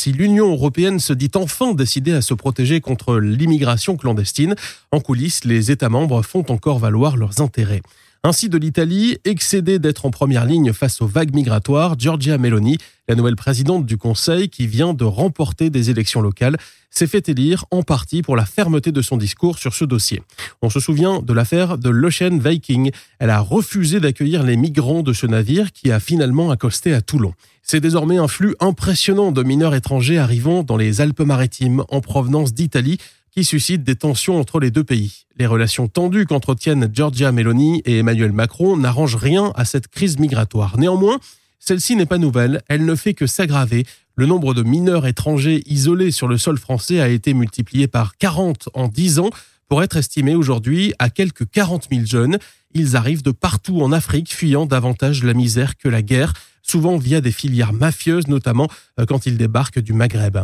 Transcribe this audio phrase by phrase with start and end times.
[0.00, 4.54] Si l'Union européenne se dit enfin décidée à se protéger contre l'immigration clandestine,
[4.92, 7.82] en coulisses, les États membres font encore valoir leurs intérêts.
[8.24, 12.76] Ainsi de l'Italie, excédée d'être en première ligne face aux vagues migratoires, Giorgia Meloni,
[13.06, 16.56] la nouvelle présidente du Conseil qui vient de remporter des élections locales,
[16.90, 20.20] s'est fait élire en partie pour la fermeté de son discours sur ce dossier.
[20.62, 22.90] On se souvient de l'affaire de l'Ocean Viking.
[23.20, 27.34] Elle a refusé d'accueillir les migrants de ce navire qui a finalement accosté à Toulon.
[27.62, 32.98] C'est désormais un flux impressionnant de mineurs étrangers arrivant dans les Alpes-Maritimes en provenance d'Italie
[33.38, 35.26] qui suscite des tensions entre les deux pays.
[35.36, 40.76] Les relations tendues qu'entretiennent Giorgia Meloni et Emmanuel Macron n'arrangent rien à cette crise migratoire.
[40.76, 41.20] Néanmoins,
[41.60, 43.86] celle-ci n'est pas nouvelle, elle ne fait que s'aggraver.
[44.16, 48.70] Le nombre de mineurs étrangers isolés sur le sol français a été multiplié par 40
[48.74, 49.30] en 10 ans
[49.68, 52.38] pour être estimé aujourd'hui à quelques 40 000 jeunes.
[52.74, 56.32] Ils arrivent de partout en Afrique, fuyant davantage la misère que la guerre,
[56.68, 60.38] souvent via des filières mafieuses, notamment euh, quand ils débarquent du Maghreb.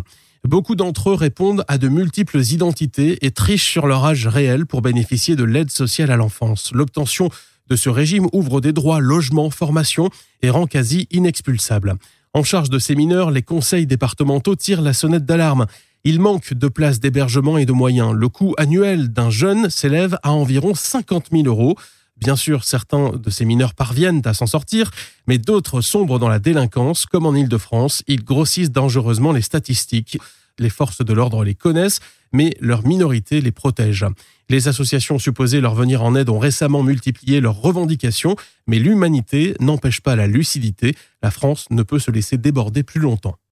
[0.46, 4.82] Beaucoup d'entre eux répondent à de multiples identités et trichent sur leur âge réel pour
[4.82, 6.70] bénéficier de l'aide sociale à l'enfance.
[6.74, 7.30] L'obtention
[7.70, 10.10] de ce régime ouvre des droits logement, formation
[10.42, 11.94] et rend quasi inexpulsable.
[12.34, 15.66] En charge de ces mineurs, les conseils départementaux tirent la sonnette d'alarme.
[16.02, 18.12] Il manque de places d'hébergement et de moyens.
[18.12, 21.76] Le coût annuel d'un jeune s'élève à environ 50 000 euros.
[22.16, 24.90] Bien sûr, certains de ces mineurs parviennent à s'en sortir,
[25.26, 28.02] mais d'autres sombrent dans la délinquance, comme en Ile-de-France.
[28.06, 30.18] Ils grossissent dangereusement les statistiques.
[30.58, 32.00] Les forces de l'ordre les connaissent,
[32.32, 34.06] mais leur minorité les protège.
[34.48, 40.00] Les associations supposées leur venir en aide ont récemment multiplié leurs revendications, mais l'humanité n'empêche
[40.00, 40.94] pas la lucidité.
[41.22, 43.36] La France ne peut se laisser déborder plus longtemps.